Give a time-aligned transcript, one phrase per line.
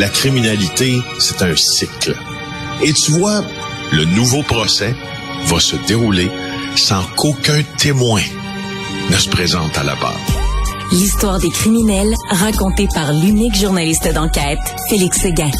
[0.00, 2.16] la criminalité, c'est un cycle.
[2.82, 3.44] Et tu vois,
[3.92, 4.94] le nouveau procès
[5.44, 6.30] va se dérouler
[6.74, 8.22] sans qu'aucun témoin
[9.10, 10.16] ne se présente à la barre.
[10.90, 15.50] L'histoire des criminels racontée par l'unique journaliste d'enquête, Félix Séguin.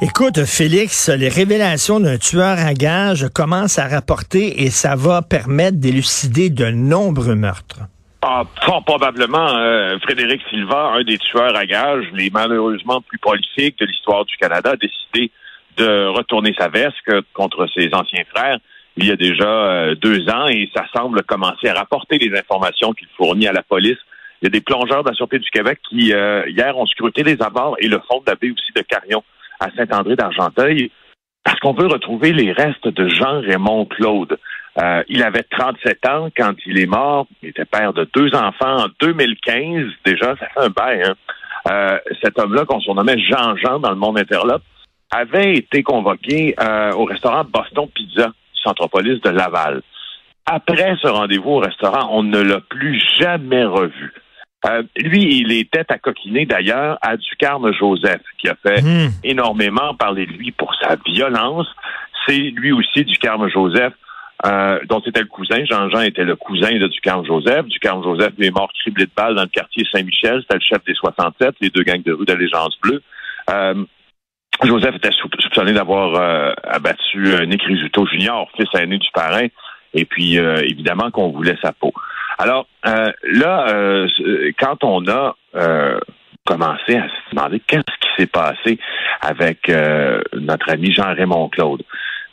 [0.00, 5.78] Écoute, Félix, les révélations d'un tueur à gages commencent à rapporter et ça va permettre
[5.78, 7.80] d'élucider de nombreux meurtres.
[8.22, 13.78] Ah, fort probablement, euh, Frédéric Silva, un des tueurs à gages, les malheureusement plus prolifiques
[13.78, 15.30] de l'histoire du Canada, a décidé
[15.76, 16.96] de retourner sa veste
[17.34, 18.58] contre ses anciens frères
[18.96, 22.92] il y a déjà euh, deux ans et ça semble commencer à rapporter les informations
[22.92, 23.98] qu'il fournit à la police.
[24.40, 27.22] Il y a des plongeurs de la Sûreté du Québec qui, euh, hier, ont scruté
[27.22, 29.22] les abords et le fond de la baie aussi de Carion
[29.60, 30.90] à Saint-André d'Argenteuil
[31.44, 34.38] parce qu'on veut retrouver les restes de Jean-Raymond Claude.
[34.78, 37.26] Euh, il avait 37 ans quand il est mort.
[37.42, 39.86] Il était père de deux enfants en 2015.
[40.04, 41.02] Déjà, ça fait un bail.
[41.02, 41.14] Hein?
[41.68, 44.62] Euh, cet homme-là, qu'on surnommait Jean-Jean dans le monde interlope,
[45.10, 49.82] avait été convoqué euh, au restaurant Boston Pizza, Centropolis de Laval.
[50.44, 54.12] Après ce rendez-vous au restaurant, on ne l'a plus jamais revu.
[54.64, 59.10] Euh, lui, il était à coquiner d'ailleurs à Ducarme Joseph, qui a fait hmm.
[59.24, 61.66] énormément parler de lui pour sa violence.
[62.26, 63.92] C'est lui aussi Ducarme Joseph,
[64.44, 65.64] euh, dont c'était le cousin.
[65.64, 67.66] Jean-Jean était le cousin de Ducarme Joseph.
[67.66, 70.42] Ducarme Joseph est mort criblé de balles dans le quartier Saint-Michel.
[70.42, 73.02] C'était le chef des 67, les deux gangs de rue d'Allégeance Bleue.
[73.50, 73.84] Euh,
[74.62, 79.48] Joseph était soupçonné d'avoir abattu Nick Risuto Junior, fils aîné du parrain,
[79.92, 81.92] et puis évidemment qu'on voulait sa peau.
[82.38, 84.08] Alors euh, là, euh,
[84.58, 85.98] quand on a euh,
[86.44, 88.78] commencé à se demander qu'est-ce qui s'est passé
[89.20, 89.68] avec
[90.34, 91.82] notre ami Jean-Raymond Claude,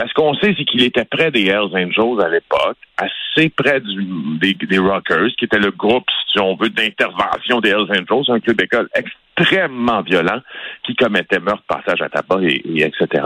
[0.00, 4.78] parce qu'on sait c'est qu'il était près des Hells Angels à l'époque, assez près des,
[4.78, 8.88] Rockers, qui était le groupe, si on veut, d'intervention des Hells Angels, un club d'école
[8.94, 10.40] extrêmement violent
[10.84, 13.24] qui commettait meurtre, passage à tabac et etc.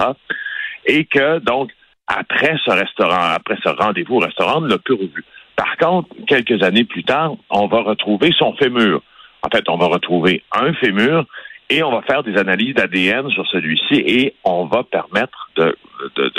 [0.84, 1.70] Et que donc
[2.08, 5.24] après ce restaurant, après ce rendez-vous au restaurant, on ne l'a plus revu.
[5.54, 9.00] Par contre, quelques années plus tard, on va retrouver son fémur.
[9.42, 11.24] En fait, on va retrouver un fémur
[11.70, 15.76] et on va faire des analyses d'ADN sur celui-ci et on va permettre de,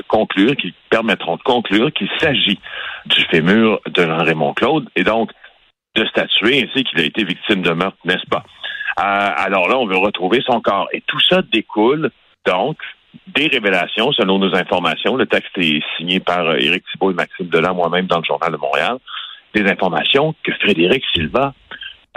[0.08, 2.60] conclure, qui permettront de conclure qu'il s'agit
[3.06, 5.32] du fémur de Jean-Raymond Claude et donc
[5.96, 8.44] de statuer ainsi qu'il a été victime de meurtre, n'est-ce pas?
[9.00, 10.88] Euh, alors là, on veut retrouver son corps.
[10.94, 12.12] Et tout ça découle
[12.46, 12.78] donc
[13.28, 15.16] des révélations selon nos informations.
[15.16, 18.52] Le texte est signé par euh, Éric Thibault et Maxime Delan, moi-même, dans le Journal
[18.52, 18.98] de Montréal.
[19.54, 21.54] Des informations que Frédéric Silva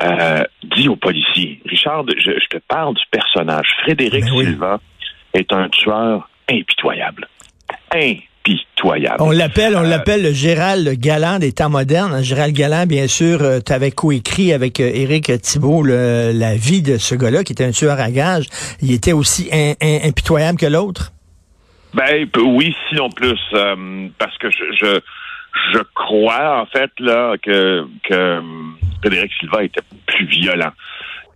[0.01, 1.61] euh, dit aux policiers.
[1.67, 3.67] Richard, je, te parle du personnage.
[3.83, 4.81] Frédéric ben Silva
[5.35, 7.29] est un tueur impitoyable.
[7.95, 9.17] Impitoyable.
[9.21, 12.23] On l'appelle, on euh, l'appelle le Gérald Galland des temps modernes.
[12.23, 17.45] Gérald Galland, bien sûr, tu avais coécrit avec Éric Thibault la vie de ce gars-là,
[17.45, 18.47] qui était un tueur à gages.
[18.81, 21.13] Il était aussi impitoyable que l'autre?
[21.95, 25.01] Ben oui, sinon plus, euh, parce que je, je,
[25.73, 28.41] je crois en fait là que que
[29.01, 30.73] Frédéric Silva était plus violent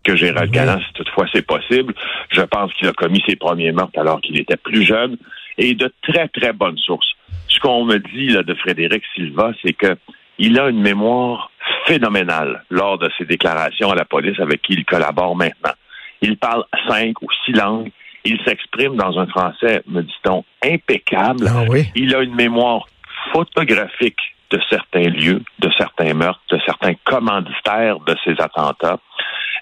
[0.04, 1.94] que Gérald Galland, si toutefois c'est possible.
[2.30, 5.16] Je pense qu'il a commis ses premiers meurtres alors qu'il était plus jeune
[5.58, 7.12] et de très très bonnes sources.
[7.48, 9.96] Ce qu'on me dit là, de Frédéric Silva, c'est que
[10.38, 11.52] il a une mémoire
[11.86, 15.74] phénoménale lors de ses déclarations à la police avec qui il collabore maintenant.
[16.20, 17.92] Il parle cinq ou six langues
[18.24, 21.48] il s'exprime dans un français, me dit-on, impeccable.
[21.48, 22.86] Ah il a une mémoire
[23.32, 24.20] photographique
[24.52, 28.98] de certains lieux, de certains meurtres, de certains commanditaires de ces attentats.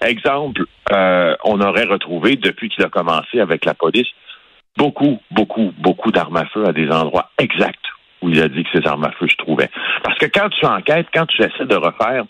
[0.01, 4.07] Exemple, euh, on aurait retrouvé, depuis qu'il a commencé avec la police,
[4.77, 7.77] beaucoup, beaucoup, beaucoup d'armes à feu à des endroits exacts
[8.21, 9.69] où il a dit que ces armes à feu se trouvaient.
[10.03, 12.25] Parce que quand tu enquêtes, quand tu essaies de refaire,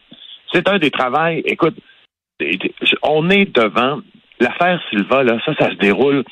[0.54, 1.76] c'est un des travails, écoute,
[3.04, 4.00] on est devant
[4.40, 6.24] l'affaire Silva, là, ça, ça se déroule,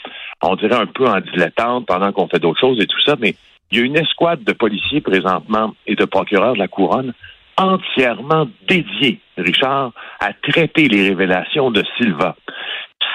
[0.42, 3.36] on dirait un peu en dilettante pendant qu'on fait d'autres choses et tout ça, mais
[3.72, 7.14] il y a une escouade de policiers présentement et de procureurs de la couronne
[7.58, 12.36] entièrement dédiés, Richard, à traiter les révélations de Silva.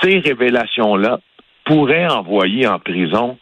[0.03, 1.21] Ces révélations-là
[1.65, 3.39] pourraient envoyer en prison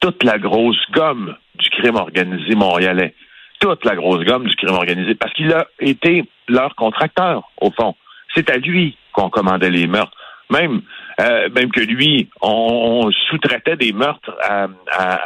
[0.00, 3.14] toute la grosse gomme du crime organisé montréalais.
[3.58, 7.96] Toute la grosse gomme du crime organisé, parce qu'il a été leur contracteur, au fond.
[8.32, 10.16] C'est à lui qu'on commandait les meurtres.
[10.50, 10.82] Même,
[11.20, 14.68] euh, même que lui, on, sous-traitait des meurtres à,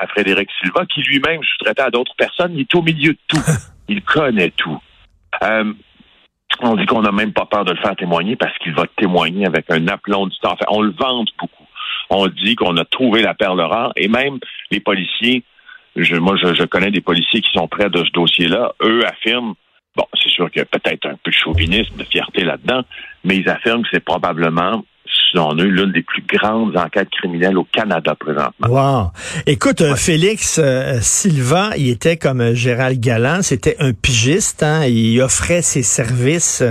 [0.09, 2.53] Frédéric Silva, qui lui-même sous-traitait à d'autres personnes.
[2.55, 3.43] Il est au milieu de tout.
[3.89, 4.81] Il connaît tout.
[5.43, 5.73] Euh,
[6.61, 9.47] on dit qu'on n'a même pas peur de le faire témoigner parce qu'il va témoigner
[9.47, 10.57] avec un aplomb du temps.
[10.69, 11.67] on le vante beaucoup.
[12.11, 14.39] On dit qu'on a trouvé la perle rare et même
[14.71, 15.43] les policiers,
[15.97, 19.55] je, moi je, je connais des policiers qui sont près de ce dossier-là, eux affirment
[19.95, 22.83] Bon, c'est sûr qu'il y a peut-être un peu de chauvinisme, de fierté là-dedans,
[23.25, 27.65] mais ils affirment que c'est probablement selon eux, l'une des plus grandes enquêtes criminelles au
[27.65, 28.69] Canada présentement.
[28.69, 29.11] Wow.
[29.47, 34.63] Écoute, Félix euh, Silva, il était comme Gérald Galland, c'était un pigiste.
[34.63, 36.63] Hein, il offrait ses services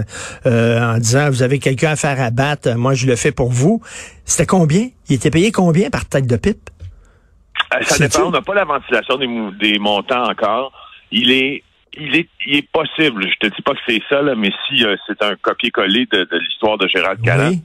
[0.45, 3.81] euh, en disant, vous avez quelqu'un à faire abattre, moi je le fais pour vous.
[4.25, 4.89] C'était combien?
[5.09, 6.69] Il était payé combien par tête de pipe?
[7.73, 8.27] Euh, ça dépend.
[8.27, 9.27] On n'a pas la ventilation des,
[9.59, 10.71] des montants encore.
[11.11, 11.63] Il est
[11.97, 14.85] il est, il est possible, je te dis pas que c'est ça, là, mais si
[14.85, 17.57] euh, c'est un copier-coller de, de l'histoire de Gérald Galland,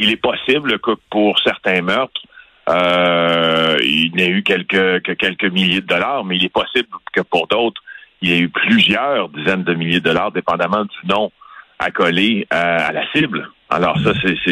[0.00, 2.22] il est possible que pour certains meurtres,
[2.68, 7.20] euh, il n'ait eu quelques, que quelques milliers de dollars, mais il est possible que
[7.20, 7.82] pour d'autres,
[8.22, 11.30] il y ait eu plusieurs dizaines de milliers de dollars, dépendamment du nom
[11.78, 13.48] accolé euh, à la cible.
[13.70, 14.10] Alors ça,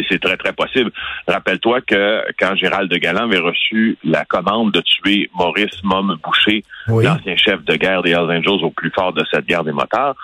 [0.08, 0.92] c'est très, très possible.
[1.26, 6.62] Rappelle-toi que quand Gérald de Galland avait reçu la commande de tuer Maurice Mom Boucher,
[6.86, 10.14] l'ancien chef de guerre des Hells Angels au plus fort de cette guerre des motards,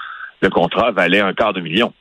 [0.41, 1.93] le contrat valait un quart de million.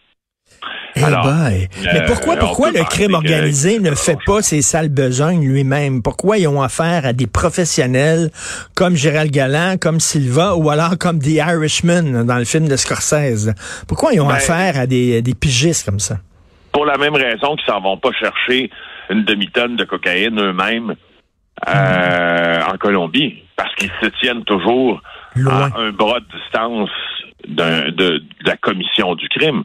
[0.96, 5.44] Eh Alors, Mais pourquoi, euh, pourquoi le crime organisé ne fait pas ses sales besognes
[5.44, 6.04] lui-même?
[6.04, 8.30] Pourquoi ils ont affaire à des professionnels
[8.76, 13.54] comme Gérald Galland, comme Silva, ou alors comme The Irishman dans le film de Scorsese?
[13.88, 16.18] Pourquoi ils ont ben, affaire à des, des pigistes comme ça?
[16.74, 18.70] pour la même raison qu'ils s'en vont pas chercher
[19.10, 20.96] une demi-tonne de cocaïne eux-mêmes
[21.68, 25.02] euh, en Colombie, parce qu'ils se tiennent toujours
[25.48, 26.90] à un bras de distance
[27.48, 29.64] de, la commission du crime.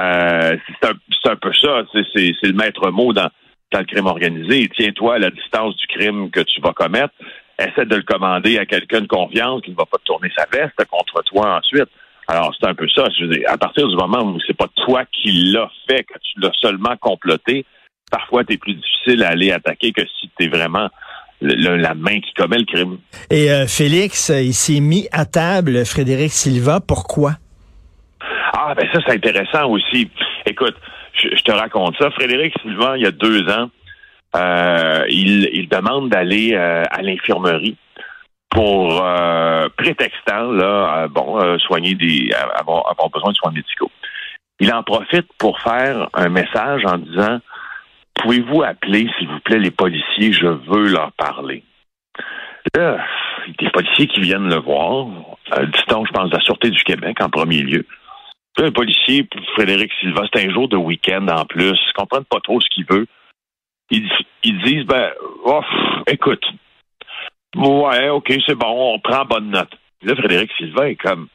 [0.00, 3.28] Euh, c'est un, peu ça, c'est le maître mot dans,
[3.72, 4.68] le crime organisé.
[4.76, 7.14] Tiens-toi à la distance du crime que tu vas commettre.
[7.58, 10.46] Essaie de le commander à quelqu'un de confiance qui ne va pas te tourner sa
[10.50, 11.88] veste contre toi ensuite.
[12.28, 13.04] Alors, c'est un peu ça.
[13.46, 16.94] À partir du moment où c'est pas toi qui l'as fait, que tu l'as seulement
[17.00, 17.64] comploté,
[18.10, 20.88] parfois, tu es plus difficile à aller attaquer que si tu es vraiment
[21.40, 22.98] la main qui commet le crime.
[23.30, 26.80] Et euh, Félix, il s'est mis à table, Frédéric Silva.
[26.80, 27.32] Pourquoi?
[28.52, 30.10] Ah, ben ça, c'est intéressant aussi.
[30.46, 30.76] Écoute,
[31.12, 32.10] je, te raconte ça.
[32.10, 33.70] Frédéric Silva, il y a deux ans,
[34.36, 37.76] euh, il, demande d'aller euh, à l'infirmerie
[38.50, 43.90] pour euh, prétextant là, bon, soigner des avoir, besoin de soins médicaux.
[44.60, 47.40] Il en profite pour faire un message en disant
[48.18, 51.62] Pouvez-vous appeler, s'il vous plaît, les policiers, je veux leur parler.
[52.74, 52.98] Là,
[53.58, 55.06] des policiers qui viennent le voir,
[55.56, 57.86] euh, dit-on, je pense, de la Sûreté du Québec en premier lieu.
[58.60, 62.60] Un policier, Frédéric Silva, c'est un jour de week-end en plus, ils comprennent pas trop
[62.60, 63.06] ce qu'il veut.
[63.90, 65.10] Ils, disent, ben,
[65.44, 65.62] oh,
[66.06, 66.44] écoute,
[67.56, 69.70] Ouais, OK, c'est bon, on prend bonne note.
[70.02, 71.28] Là, Frédéric Silva est comme,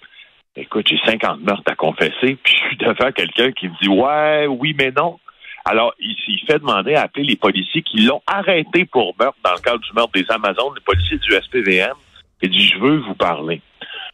[0.55, 4.47] écoute, j'ai 50 meurtres à confesser, puis je suis devant quelqu'un qui me dit, ouais,
[4.47, 5.19] oui, mais non.
[5.65, 9.53] Alors, il s'est fait demander à appeler les policiers qui l'ont arrêté pour meurtre dans
[9.53, 11.95] le cadre du meurtre des Amazones, les policiers du SPVM.
[12.41, 13.61] Il dit, je veux vous parler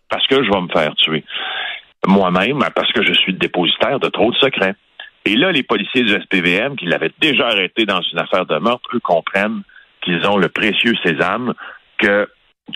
[0.09, 1.23] parce que je vais me faire tuer.
[2.07, 4.75] Moi-même, parce que je suis dépositaire de trop de secrets.
[5.25, 8.89] Et là, les policiers du SPVM, qui l'avaient déjà arrêté dans une affaire de meurtre,
[8.95, 9.63] eux comprennent
[10.01, 11.53] qu'ils ont le précieux sésame
[11.97, 12.27] que,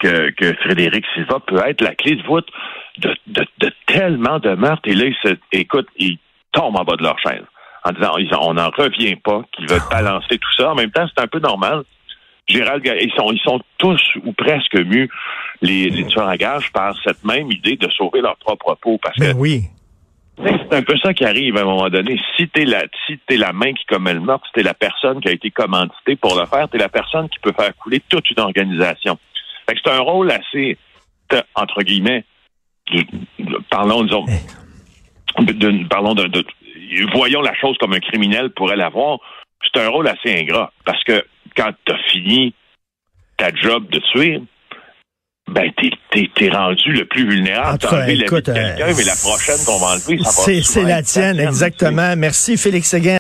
[0.02, 2.48] que, Frédéric Silva peut être la clé de voûte
[2.98, 4.88] de, de, tellement de meurtres.
[4.90, 6.18] Et là, ils se, écoute, ils
[6.52, 7.46] tombent en bas de leur chaise
[7.86, 10.72] en disant on n'en revient pas, qu'ils veulent balancer tout ça.
[10.72, 11.84] En même temps, c'est un peu normal.
[12.48, 15.10] Gérald, ils sont, ils sont tous ou presque mus,
[15.63, 19.00] les, les tueurs à gages, par cette même idée de sauver leur propre peau.
[19.01, 19.63] Parce ben que oui.
[20.38, 22.19] C'est un peu ça qui arrive à un moment donné.
[22.36, 25.22] Si t'es la, si t'es la main qui commet le meurtre, si t'es la personne
[25.22, 28.29] qui a été commanditée pour le faire, t'es la personne qui peut faire couler toute
[28.32, 29.17] une organisation.
[29.67, 30.77] Fait que c'est un rôle assez,
[31.55, 32.25] entre guillemets,
[33.70, 34.25] parlons, disons,
[35.39, 36.46] de, parlons de, de,
[37.13, 39.20] voyons la chose comme un criminel pourrait l'avoir.
[39.63, 41.24] C'est un rôle assez ingrat parce que
[41.55, 42.53] quand t'as fini
[43.38, 44.41] ta job de tuer,
[45.53, 47.77] ben, t'es, rendu le plus vulnérable.
[47.79, 50.62] T'as enlevé la vie de quelqu'un, mais la prochaine qu'on va enlever, ça va C'est,
[50.63, 52.15] c'est la tienne, exactement.
[52.15, 53.12] Merci, Félix Seguin.